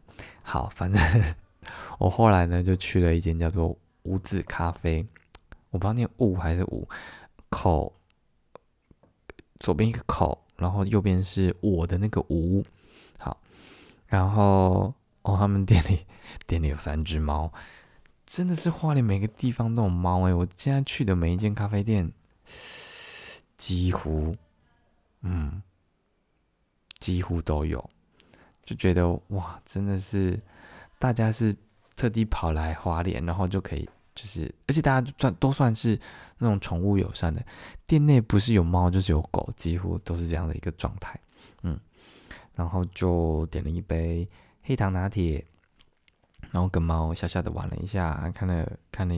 [0.42, 1.00] 好，反正
[1.98, 5.06] 我后来呢就去了一间叫做五子咖啡，
[5.70, 6.86] 我不知道念五还是五
[7.48, 7.92] 口。
[9.60, 12.64] 左边一个口，然后右边是我的那个无，
[13.18, 13.40] 好，
[14.06, 14.92] 然后
[15.22, 16.06] 哦，他们店里
[16.46, 17.52] 店里有三只猫，
[18.26, 20.32] 真的是花莲每个地方都有猫哎！
[20.32, 22.10] 我现在去的每一间咖啡店，
[23.58, 24.34] 几乎，
[25.20, 25.62] 嗯，
[26.98, 27.90] 几乎都有，
[28.64, 30.40] 就觉得哇，真的是
[30.98, 31.54] 大家是
[31.94, 33.86] 特地跑来花莲，然后就可以。
[34.12, 35.98] 就是，而且大家就算都算是
[36.38, 37.42] 那种宠物友善的，
[37.86, 41.18] 店内不是有猫就是有狗，几乎都是这样的一个状态。
[41.62, 41.78] 嗯，
[42.54, 44.28] 然后就点了一杯
[44.62, 45.44] 黑糖拿铁，
[46.50, 49.14] 然后跟猫小小的玩了一下，看了看了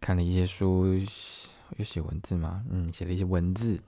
[0.00, 0.86] 看了一些书，
[1.76, 2.64] 有写文字吗？
[2.70, 3.78] 嗯，写了一些文字。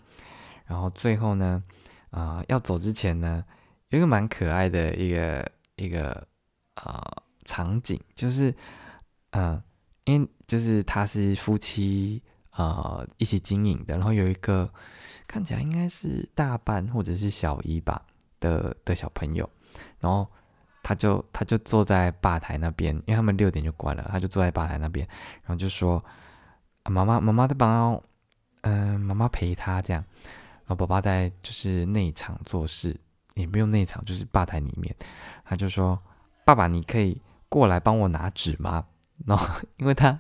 [0.66, 1.62] 然后最后呢，
[2.11, 3.44] 啊，要走之前呢，
[3.88, 6.27] 有一个蛮可爱的一个一个
[6.75, 8.53] 啊场景，就是
[9.31, 9.62] 嗯。
[10.11, 12.20] 因为就是他是夫妻
[12.57, 14.68] 呃一起经营的，然后有一个
[15.29, 18.03] 看起来应该是大班或者是小一吧
[18.40, 19.49] 的的小朋友，
[20.01, 20.29] 然后
[20.83, 25.07] 他就他就坐在吧台那边，因为他们六点就关了，他就坐在吧台那边，
[25.42, 26.05] 然后就说
[26.87, 28.03] 妈妈妈妈在帮
[28.62, 30.05] 嗯妈妈陪他这样，
[30.64, 32.99] 然后爸爸在就是内场做事，
[33.35, 34.92] 也不用内场，就是吧台里面，
[35.44, 35.96] 他就说
[36.44, 38.85] 爸爸你可以过来帮我拿纸吗？
[39.26, 40.18] 然后，因为他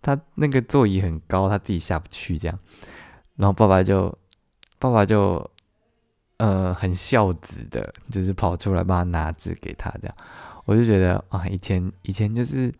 [0.00, 2.58] 他那个座椅很高，他自己下不去，这样。
[3.36, 4.16] 然后爸爸就
[4.78, 5.50] 爸爸就
[6.38, 10.16] 呃很孝子的，就是跑出来帮他拿纸给他，这样。
[10.64, 12.72] 我就觉得啊，以前以前就是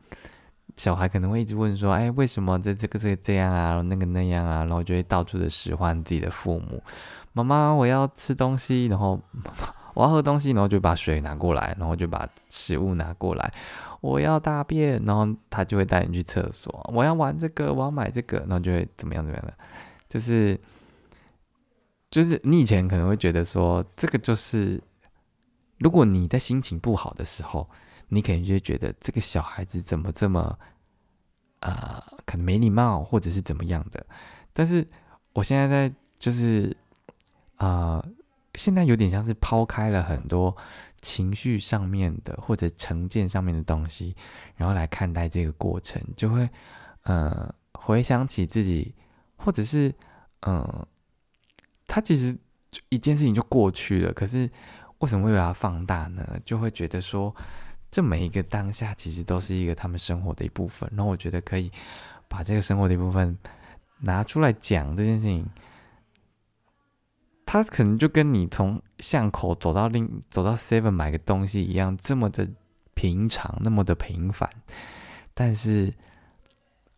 [0.76, 6.82] 小孩可能会一直问说，哎，为什么这这个这个这样啊，那个那样啊，然后就会到处的使唤自己的父母。
[7.32, 9.20] 妈妈，我要吃东西，然后
[9.98, 13.52] 我要喝东西，然后就把水拿过来，然后就把食物拿过来。
[14.00, 16.88] 我要大便，然后他就会带你去厕所。
[16.94, 19.58] 我要玩这个，我要买这个，然后就会怎么样怎么样的，
[20.08, 20.56] 就是
[22.12, 24.80] 就是你以前可能会觉得说，这个就是
[25.78, 27.68] 如果你在心情不好的时候，
[28.06, 30.56] 你可能就会觉得这个小孩子怎么这么
[31.58, 34.06] 呃，可能没礼貌，或者是怎么样的。
[34.52, 34.86] 但是
[35.32, 36.76] 我现在在就是
[37.56, 38.00] 啊，
[38.58, 40.54] 现在有点像是抛开了很多
[41.00, 44.16] 情绪上面的或者成见上面的东西，
[44.56, 46.50] 然后来看待这个过程，就会
[47.04, 48.92] 呃回想起自己，
[49.36, 49.94] 或者是
[50.40, 50.86] 嗯，
[51.86, 52.32] 他其实
[52.72, 54.50] 就一件事情就过去了，可是
[54.98, 56.38] 为什么会把它放大呢？
[56.44, 57.32] 就会觉得说，
[57.92, 61.70] 这每一个当下其实都是一个他们生活的一部分，然后我觉得可以
[62.26, 63.38] 把这个生活的一部分
[64.00, 65.48] 拿出来讲这件事情。
[67.50, 72.46] 他可能就跟你从巷口走到另走到 Seven 买个东西一样，这么的
[72.92, 74.50] 平常，那么的平凡。
[75.32, 75.94] 但是，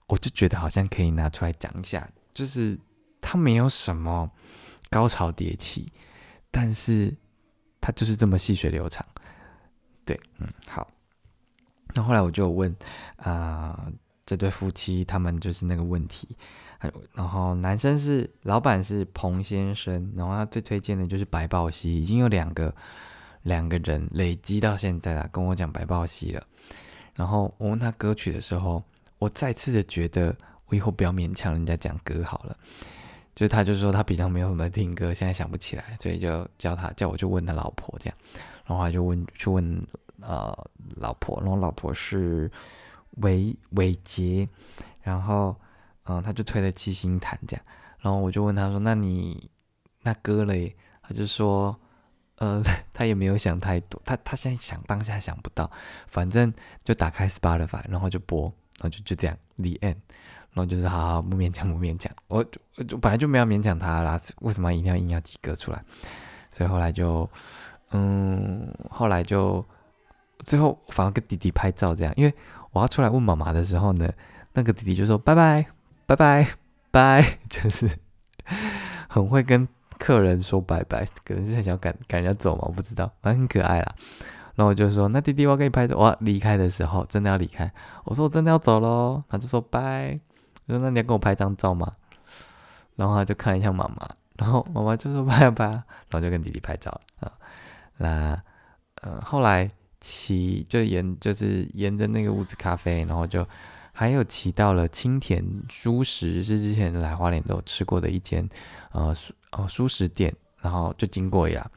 [0.08, 2.76] 我就觉得好像可以拿出来讲一下，就是
[3.20, 4.28] 他没有什么
[4.90, 5.92] 高潮迭起，
[6.50, 7.16] 但是
[7.80, 9.06] 他就是这么细水流长。
[10.04, 10.90] 对，嗯，好。
[11.94, 12.74] 那后来我就问
[13.18, 13.88] 啊，
[14.30, 16.28] 这对夫妻他们就是那个问题。
[17.14, 22.72] 然后男生是老板是彭先生，然后他最推荐的就是白豹溪，已经有两个
[23.42, 26.46] 两个人累积到现在了，跟我讲白豹溪了。
[27.16, 28.80] 然后我问他歌曲的时候，
[29.18, 30.32] 我再次的觉得
[30.66, 32.56] 我以后不要勉强人家讲歌好了。
[33.34, 38.16] 就他就说他平常没有什么听歌，现在想不起来，所以就叫他叫我就问他老婆这样，
[38.64, 39.82] 然后他就问去问
[40.20, 40.56] 呃
[40.96, 42.48] 老婆，然后老婆是
[43.18, 44.48] 韦韦杰，
[45.02, 45.56] 然后。
[46.04, 47.64] 嗯，他就推了七星坛这样，
[48.00, 49.48] 然后我就问他说：“那你
[50.02, 51.78] 那歌嘞？”他就说
[52.36, 52.60] ：“呃，
[52.92, 55.70] 他也没有想太多，他他现在想当下想不到，
[56.08, 58.44] 反正就打开 Spotify，然后就播，
[58.78, 59.98] 然后就就这样，The end，
[60.52, 65.84] 然后就是好好不勉强不勉强，我就本来就没有勉强他啦，为什么一定要硬要几个出来？
[66.50, 67.28] 所以后来就
[67.92, 69.64] 嗯，后来就
[70.44, 72.34] 最后反而跟弟弟拍照这样，因为
[72.72, 74.08] 我要出来问妈妈的时候呢，
[74.52, 75.66] 那个弟弟就说拜拜。
[76.06, 76.44] 拜拜
[76.90, 77.88] 拜， 就是
[79.08, 83.94] 很会跟客人说拜拜，可能是很想赶赶人家走嘛，我不知道，反正很可爱啦。
[84.56, 90.18] 然后我就说，那弟弟我给你拍照，我要离开的时候真的要离开，我说我真的要走喽，他就说拜，
[90.66, 91.92] 我说那你要跟我拍张照吗？
[92.96, 97.30] 然后他就看一下妈妈，然后妈妈就说拜拜，然后就跟弟弟拍照啊。
[97.98, 98.42] 那
[99.02, 103.47] 呃后来骑就沿就是沿着那个屋子咖啡，然后就。
[103.97, 108.45] 还有骑到了青田蔬食，是之前来花莲都有吃过的一间，
[108.91, 111.71] 呃，蔬哦蔬食店，然后就经过呀，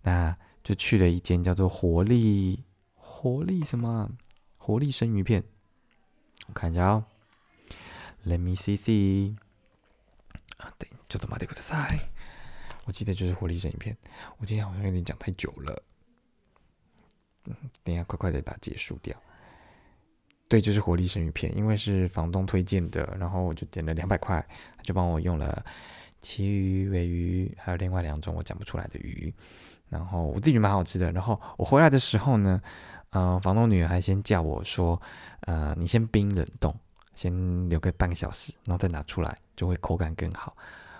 [0.00, 4.10] 那就去了一间叫做活力活力什么
[4.56, 5.44] 活力生鱼片，
[6.46, 7.04] 我看一下哦，
[8.24, 9.36] Let me see see，
[10.56, 12.00] 啊对，ちょっと待ってください，
[12.86, 13.98] 我记得就是活力生鱼片，
[14.38, 15.82] 我今天好像有点讲太久了，
[17.45, 19.15] 嗯，等下快快的把它结束掉。
[20.47, 24.45] 对，就是活力生鱼片，因为是房东推荐的，然后我就点了两百块，
[24.77, 25.65] 他就帮我用了
[26.21, 29.33] 旗鱼、尾鱼，还有另外两种我讲不出来的鱼，
[29.89, 31.11] 然后我自己觉得蛮好吃的。
[31.11, 32.61] 然后我回来的时候呢，
[33.09, 35.01] 呃，房东女儿还先叫我说，
[35.41, 36.73] 呃，你先冰冷冻，
[37.15, 40.55] 先留个半个小时，然后再拿出来，就会口感更好。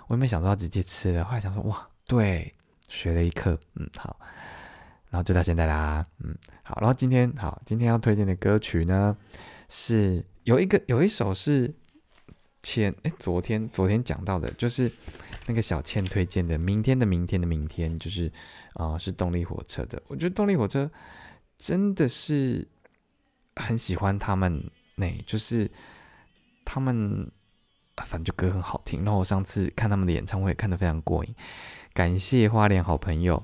[0.08, 2.52] 我没想到要直接吃了，后来想说，哇，对，
[2.90, 4.20] 学了一课，嗯，好。
[5.16, 9.16] 然后就到现在啦，嗯，好，然后今天好，今天要推荐的歌曲呢，
[9.70, 11.74] 是有一个有一首是
[12.62, 14.92] 前哎昨天昨天讲到的，就是
[15.48, 18.30] 那个小倩推荐的《明天的明天的明天》，就是
[18.74, 20.04] 啊是动力火车的。
[20.10, 20.92] 我觉得动力火车
[21.58, 22.68] 真的是
[23.56, 25.72] 很喜欢他们，那就是
[26.66, 27.32] 他们
[28.06, 29.06] 反正就歌很好听。
[29.06, 31.34] 然后我上次看他们的演唱会看得非常过瘾，
[31.94, 33.42] 感谢花莲好朋友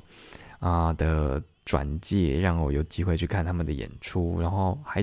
[0.60, 1.42] 啊的。
[1.72, 5.02] 转介让我有机会去看他们的演出，然后还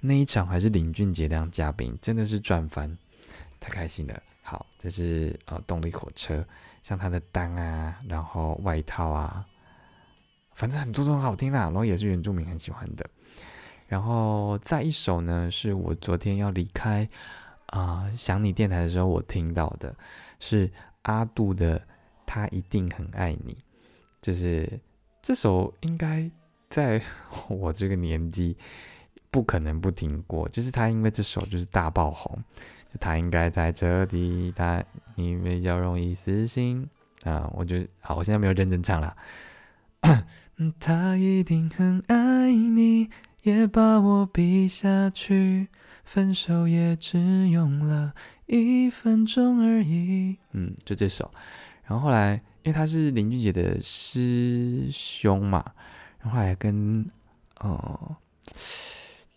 [0.00, 2.96] 那一场还是林俊杰当嘉宾，真的是赚翻，
[3.58, 4.22] 太开心了。
[4.40, 6.46] 好，这是呃动力火车，
[6.84, 9.44] 像他的单啊，然后外套啊，
[10.54, 13.04] 反正很多都很好听啦，然后也是原住民很喜欢的。
[13.88, 17.08] 然后再一首呢，是我昨天要离开
[17.66, 19.92] 啊想你电台的时候我听到的，
[20.38, 20.70] 是
[21.02, 21.82] 阿杜的
[22.24, 23.58] 他一定很爱你，
[24.22, 24.78] 就是。
[25.26, 26.30] 这首应该
[26.70, 27.02] 在
[27.50, 28.56] 我这个年纪
[29.28, 32.38] 不可能不听过，就是他因为这首就是大爆红，
[32.92, 34.80] 就他应该在这里，他
[35.16, 36.88] 你比较容易死心
[37.24, 37.50] 啊。
[37.54, 39.16] 我就好，我现在没有认真唱了。
[40.78, 43.10] 他一定很爱你，
[43.42, 45.66] 也把我比下去，
[46.04, 48.14] 分手也只用了
[48.46, 50.36] 一分钟而已。
[50.52, 51.32] 嗯，就这首，
[51.82, 52.40] 然后后来。
[52.66, 55.64] 因为他是林俊杰的师兄嘛，
[56.18, 57.08] 然后还跟
[57.60, 58.16] 呃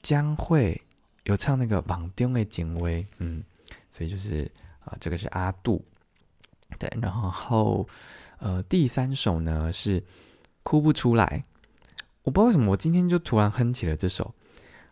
[0.01, 0.81] 江蕙
[1.25, 3.43] 有唱那个《网中的警卫》，嗯，
[3.91, 5.85] 所以就是啊，这个是阿杜，
[6.79, 7.87] 对，然后
[8.39, 10.03] 呃第三首呢是
[10.63, 11.43] 哭不出来，
[12.23, 14.33] 我不知道为什么，我今天就突然哼起了这首。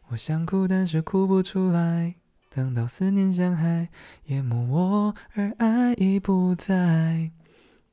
[0.10, 2.14] 我想哭，但是哭不出来。
[2.52, 3.90] 等到思念像海
[4.26, 7.32] 淹没我，而爱已不在。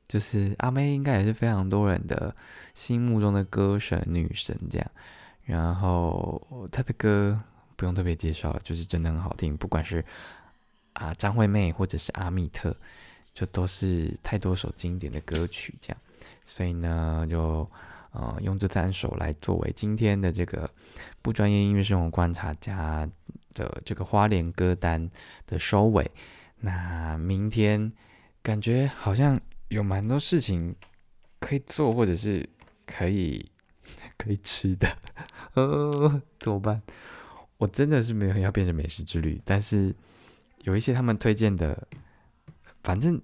[0.07, 2.35] 就是阿妹，应该也是非常多人的
[2.73, 4.91] 心目中的歌神女神这样。
[5.43, 7.39] 然后她的歌
[7.75, 9.55] 不用特别介绍了，就是真的很好听。
[9.55, 10.03] 不管是
[10.93, 12.75] 啊张惠妹或者是阿密特，
[13.33, 15.97] 就都是太多首经典的歌曲这样。
[16.45, 17.69] 所以呢，就。
[18.17, 20.69] 呃，用这三首来作为今天的这个
[21.21, 23.05] 不专业音乐生活观察家
[23.53, 25.11] 的这个花莲歌单
[25.45, 26.09] 的收尾。
[26.61, 27.91] 那明天
[28.41, 29.37] 感觉好像
[29.75, 30.73] 有蛮多事情
[31.39, 32.47] 可以做，或者是
[32.85, 33.51] 可以
[34.17, 34.87] 可以吃的。
[35.55, 36.81] 呃，怎么办？
[37.57, 39.93] 我真的是没有要变成美食之旅，但是
[40.63, 41.87] 有一些他们推荐的，
[42.83, 43.21] 反正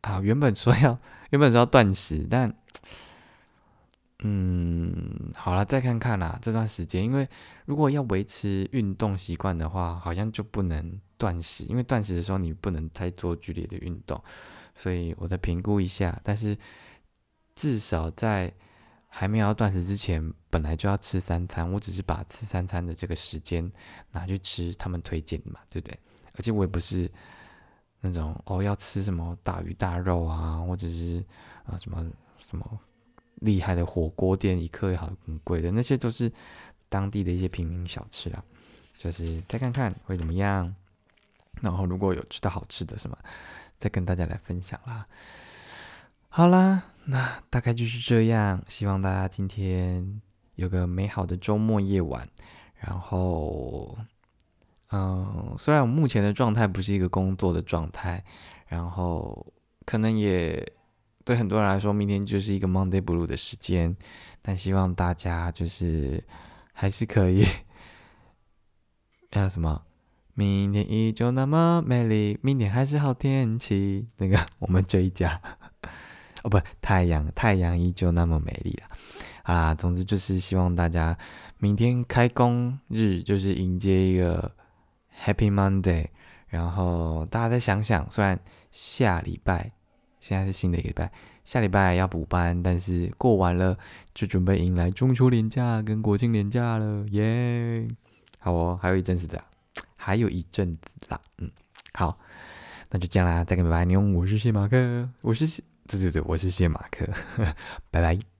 [0.00, 0.98] 啊，原本说要
[1.30, 2.54] 原本说要断食，但。
[4.24, 6.38] 嗯，好了，再看看啦。
[6.40, 7.28] 这段时间，因为
[7.64, 14.22] 如果要维持运动习惯的话，好像就不能断食，因为断食的时候你不能太做剧烈的运动。
[14.74, 16.56] 所以我再评估一下，但是
[17.54, 18.52] 至少在
[19.08, 23.70] 还没有要断食之前，本来就要吃三餐，我只是把吃三餐的这个时间
[24.10, 25.98] 拿去吃他们推荐的嘛，对不对？
[26.34, 27.10] 而且我也不是
[28.00, 31.24] 那种哦要吃什么大鱼大肉啊，或者是
[31.64, 32.80] 啊什么什么。
[33.36, 36.30] 厉害的火锅店，一克也好很贵的，那些都是
[36.88, 38.40] 当地的一些平民小吃啦。
[38.96, 40.72] 就是再看看会怎么样，
[41.62, 43.16] 然后如果有吃到好吃的什么，
[43.78, 45.06] 再跟大家来分享啦。
[46.28, 48.62] 好啦，那大概就是这样。
[48.68, 50.20] 希望大家今天
[50.56, 52.28] 有个美好的周末夜晚。
[52.76, 53.96] 然后，
[54.90, 58.22] 嗯，虽然我目前的状态不是一个工作的状态，
[58.66, 59.46] 然后
[59.86, 60.70] 可能也。
[61.24, 63.96] 对很多人来说，明天就是一个 Monday Blue 的时间，
[64.42, 66.20] 但希望大家就是
[66.72, 67.46] 还是可以，
[69.30, 69.84] 还有什么？
[70.34, 74.06] 明天依旧那么美丽，明天还是好天气。
[74.16, 75.40] 那个 我们这一家，
[76.42, 78.88] 哦不，太阳太阳依旧那么美丽了。
[79.44, 81.16] 好啦，总之就是希望大家
[81.58, 84.52] 明天开工日就是迎接一个
[85.24, 86.06] Happy Monday，
[86.48, 88.38] 然后大家再想想，虽然
[88.70, 89.72] 下礼拜。
[90.20, 91.12] 现在是新的一个礼拜，
[91.44, 93.76] 下礼拜要补班，但是过完了
[94.14, 97.88] 就准备迎来中秋连假跟国庆连假了，耶！
[98.38, 99.42] 好哦，还有一阵子的，
[100.04, 101.48] 还有一阵子啦，嗯，
[101.94, 102.18] 好，
[102.90, 107.06] 那就这样啦，再跟拜拜，牛，我是谢马克，我是谢，对对对，我是谢马克，
[107.92, 108.31] 拜拜。